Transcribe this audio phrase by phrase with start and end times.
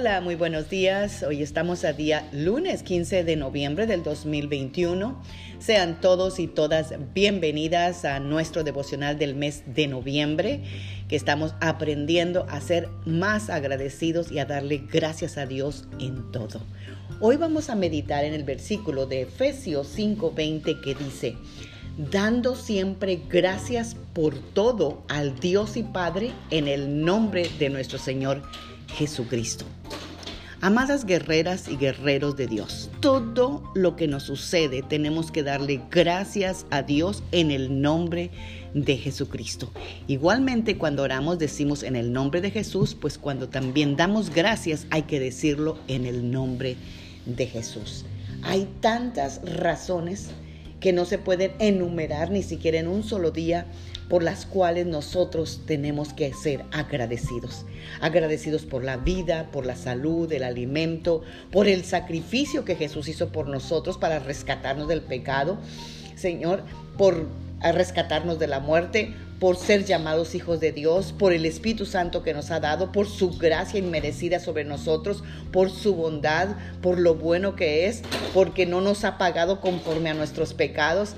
[0.00, 1.24] Hola, muy buenos días.
[1.24, 5.20] Hoy estamos a día lunes 15 de noviembre del 2021.
[5.58, 10.62] Sean todos y todas bienvenidas a nuestro devocional del mes de noviembre,
[11.08, 16.60] que estamos aprendiendo a ser más agradecidos y a darle gracias a Dios en todo.
[17.18, 21.34] Hoy vamos a meditar en el versículo de Efesios 5:20 que dice,
[22.12, 28.42] dando siempre gracias por todo al Dios y Padre en el nombre de nuestro Señor
[28.88, 29.64] Jesucristo.
[30.60, 36.66] Amadas guerreras y guerreros de Dios, todo lo que nos sucede tenemos que darle gracias
[36.70, 38.32] a Dios en el nombre
[38.74, 39.70] de Jesucristo.
[40.08, 45.02] Igualmente cuando oramos decimos en el nombre de Jesús, pues cuando también damos gracias hay
[45.02, 46.76] que decirlo en el nombre
[47.24, 48.04] de Jesús.
[48.42, 50.30] Hay tantas razones
[50.80, 53.66] que no se pueden enumerar ni siquiera en un solo día
[54.08, 57.66] por las cuales nosotros tenemos que ser agradecidos.
[58.00, 63.28] Agradecidos por la vida, por la salud, el alimento, por el sacrificio que Jesús hizo
[63.30, 65.58] por nosotros para rescatarnos del pecado.
[66.16, 66.62] Señor,
[66.96, 67.26] por
[67.60, 72.34] rescatarnos de la muerte, por ser llamados hijos de Dios, por el Espíritu Santo que
[72.34, 75.22] nos ha dado, por su gracia inmerecida sobre nosotros,
[75.52, 76.48] por su bondad,
[76.82, 78.02] por lo bueno que es,
[78.34, 81.14] porque no nos ha pagado conforme a nuestros pecados,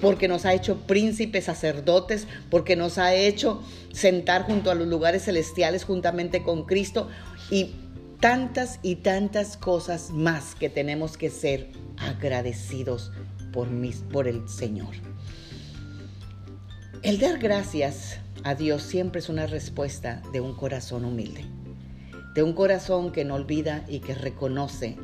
[0.00, 3.62] porque nos ha hecho príncipes, sacerdotes, porque nos ha hecho
[3.92, 7.08] sentar junto a los lugares celestiales juntamente con Cristo
[7.50, 7.74] y
[8.20, 13.12] tantas y tantas cosas más que tenemos que ser agradecidos
[13.52, 13.68] por,
[14.10, 15.11] por el Señor.
[17.02, 21.44] El dar gracias a Dios siempre es una respuesta de un corazón humilde,
[22.32, 24.96] de un corazón que no olvida y que reconoce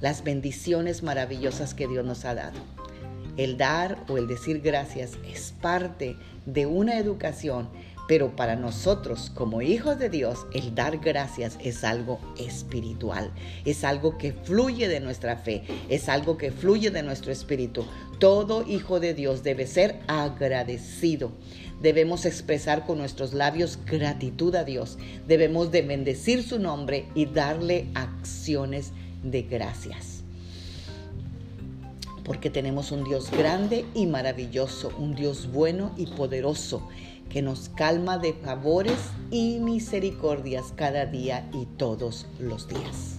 [0.00, 2.58] las bendiciones maravillosas que Dios nos ha dado.
[3.36, 7.68] El dar o el decir gracias es parte de una educación
[8.08, 13.30] pero para nosotros como hijos de Dios, el dar gracias es algo espiritual,
[13.66, 17.84] es algo que fluye de nuestra fe, es algo que fluye de nuestro espíritu.
[18.18, 21.32] Todo hijo de Dios debe ser agradecido.
[21.82, 24.98] Debemos expresar con nuestros labios gratitud a Dios.
[25.28, 28.92] Debemos de bendecir su nombre y darle acciones
[29.22, 30.18] de gracias
[32.28, 36.86] porque tenemos un Dios grande y maravilloso, un Dios bueno y poderoso,
[37.28, 38.98] que nos calma de favores
[39.30, 43.18] y misericordias cada día y todos los días.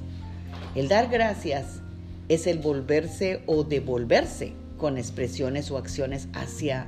[0.76, 1.82] El dar gracias
[2.28, 6.88] es el volverse o devolverse con expresiones o acciones hacia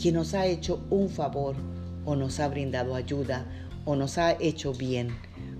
[0.00, 1.56] quien nos ha hecho un favor
[2.04, 3.46] o nos ha brindado ayuda
[3.84, 5.10] o nos ha hecho bien.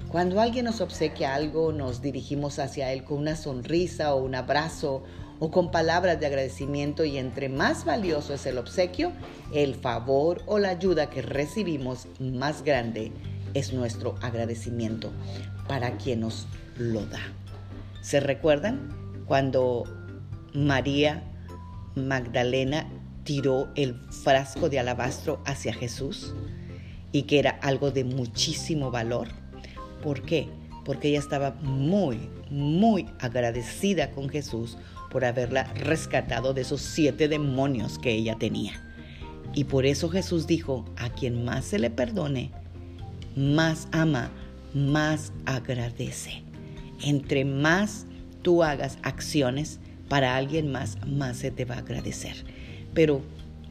[0.09, 5.03] Cuando alguien nos obsequia algo, nos dirigimos hacia él con una sonrisa o un abrazo
[5.42, 9.10] o con palabras de agradecimiento y entre más valioso es el obsequio,
[9.53, 13.10] el favor o la ayuda que recibimos más grande
[13.52, 15.10] es nuestro agradecimiento
[15.66, 16.47] para quien nos
[16.78, 17.19] lo da.
[18.02, 19.82] ¿Se recuerdan cuando
[20.54, 21.25] María
[21.97, 22.88] Magdalena
[23.25, 26.34] tiró el frasco de alabastro hacia Jesús
[27.10, 29.26] y que era algo de muchísimo valor?
[30.04, 30.48] ¿Por qué?
[30.84, 34.76] Porque ella estaba muy, muy agradecida con Jesús
[35.10, 38.72] por haberla rescatado de esos siete demonios que ella tenía.
[39.54, 42.50] Y por eso Jesús dijo, a quien más se le perdone,
[43.37, 44.31] más ama,
[44.75, 46.43] más agradece.
[47.03, 48.06] Entre más
[48.43, 49.78] tú hagas acciones
[50.09, 52.44] para alguien más, más se te va a agradecer.
[52.94, 53.22] Pero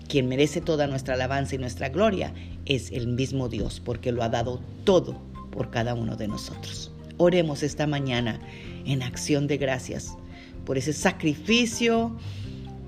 [0.07, 2.33] quien merece toda nuestra alabanza y nuestra gloria
[2.65, 5.19] es el mismo Dios, porque lo ha dado todo
[5.51, 6.91] por cada uno de nosotros.
[7.23, 8.39] Oremos esta mañana
[8.83, 10.17] en acción de gracias
[10.65, 12.17] por ese sacrificio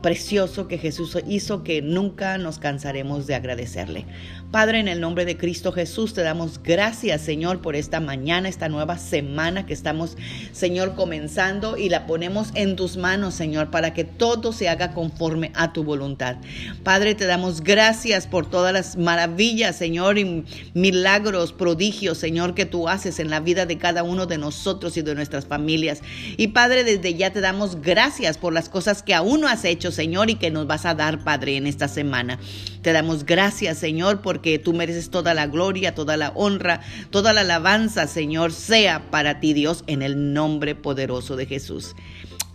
[0.03, 4.05] precioso que Jesús hizo que nunca nos cansaremos de agradecerle.
[4.51, 8.69] Padre, en el nombre de Cristo Jesús, te damos gracias, Señor, por esta mañana, esta
[8.69, 10.15] nueva semana que estamos,
[10.51, 15.51] Señor, comenzando y la ponemos en tus manos, Señor, para que todo se haga conforme
[15.55, 16.35] a tu voluntad.
[16.83, 20.43] Padre, te damos gracias por todas las maravillas, Señor, y
[20.75, 25.01] milagros, prodigios, Señor, que tú haces en la vida de cada uno de nosotros y
[25.01, 26.01] de nuestras familias.
[26.37, 29.92] Y Padre, desde ya te damos gracias por las cosas que aún no has hecho,
[29.93, 32.39] Señor, y que nos vas a dar, Padre, en esta semana.
[32.81, 37.41] Te damos gracias, Señor, porque tú mereces toda la gloria, toda la honra, toda la
[37.41, 41.95] alabanza, Señor, sea para ti, Dios, en el nombre poderoso de Jesús.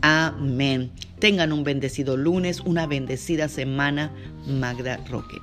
[0.01, 0.93] Amén.
[1.19, 4.13] Tengan un bendecido lunes, una bendecida semana.
[4.47, 5.39] Magda Roque.